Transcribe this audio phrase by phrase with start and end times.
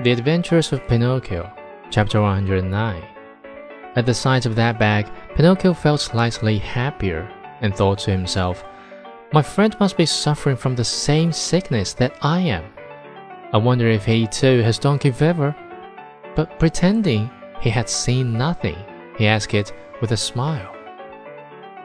[0.00, 1.50] The Adventures of Pinocchio,
[1.90, 3.02] Chapter 109.
[3.96, 7.28] At the sight of that bag, Pinocchio felt slightly happier
[7.62, 8.62] and thought to himself,
[9.32, 12.64] My friend must be suffering from the same sickness that I am.
[13.52, 15.52] I wonder if he too has donkey fever.
[16.36, 17.28] But pretending
[17.60, 18.76] he had seen nothing,
[19.16, 20.72] he asked it with a smile.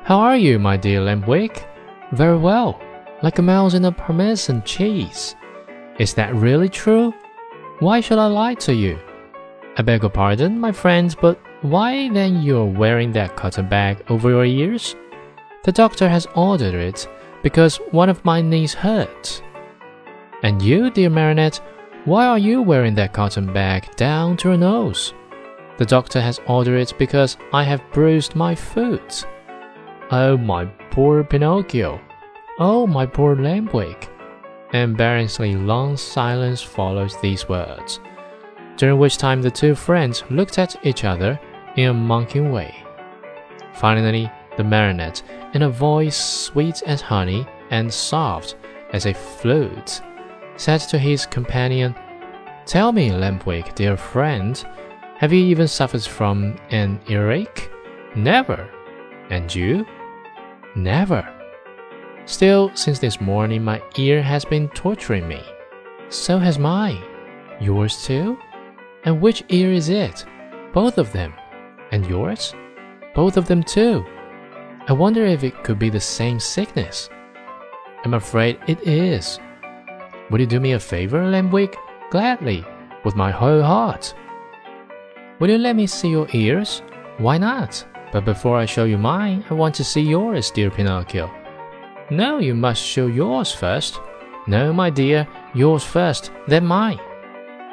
[0.04, 1.66] How are you, my dear Lampwick?
[2.12, 2.80] Very well,
[3.24, 5.34] like a mouse in a parmesan cheese.
[5.98, 7.12] Is that really true?
[7.84, 8.98] Why should I lie to you?
[9.76, 14.30] I beg your pardon, my friend, but why then you're wearing that cotton bag over
[14.30, 14.96] your ears?
[15.66, 17.06] The doctor has ordered it
[17.42, 19.42] because one of my knees hurts.
[20.44, 21.60] And you, dear Marionette,
[22.06, 25.14] why are you wearing that cotton bag down to your nose?
[25.78, 29.26] The doctor has ordered it because I have bruised my foot.
[30.10, 32.00] Oh, my poor Pinocchio.
[32.60, 34.08] Oh, my poor Lampwick.
[34.74, 38.00] Embarrassingly long silence follows these words,
[38.76, 41.40] during which time the two friends looked at each other
[41.76, 42.76] in a mocking way.
[43.76, 45.22] Finally, the marionette,
[45.54, 48.56] in a voice sweet as honey and soft
[48.94, 50.02] as a flute,
[50.56, 51.96] said to his companion,
[52.66, 54.66] Tell me, Lampwick, dear friend,
[55.18, 57.70] have you even suffered from an earache?
[58.16, 58.70] Never.
[59.30, 59.86] And you?
[60.76, 61.43] Never.
[62.26, 65.42] Still, since this morning, my ear has been torturing me.
[66.10, 67.04] So has mine.
[67.60, 68.38] Yours too?
[69.04, 70.26] And which ear is it?
[70.74, 71.34] Both of them.
[71.92, 72.56] And yours?
[73.14, 74.06] Both of them too.
[74.88, 77.10] I wonder if it could be the same sickness.
[78.06, 79.40] I'm afraid it is.
[80.30, 81.76] Would you do me a favor, Lampwick?
[82.10, 82.66] Gladly,
[83.04, 84.14] with my whole heart.
[85.40, 86.82] Will you let me see your ears?
[87.18, 87.86] Why not?
[88.12, 91.43] But before I show you mine, I want to see yours, dear Pinocchio.
[92.10, 94.00] No, you must show yours first.
[94.46, 97.00] No, my dear, yours first, then mine.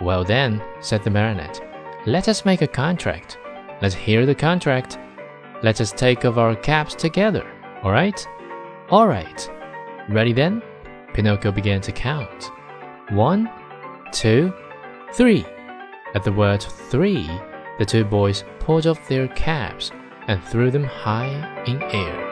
[0.01, 1.61] Well then, said the marionette,
[2.07, 3.39] let us make a contract.
[3.83, 4.99] Let's hear the contract.
[5.63, 7.47] Let us take off our caps together,
[7.83, 8.27] all right?
[8.89, 9.51] All right.
[10.09, 10.63] Ready then?
[11.13, 12.51] Pinocchio began to count.
[13.11, 13.51] One,
[14.13, 14.53] two,
[15.13, 15.45] three.
[16.15, 17.29] At the word three,
[17.79, 19.91] the two boys pulled off their caps
[20.29, 22.30] and threw them high in air.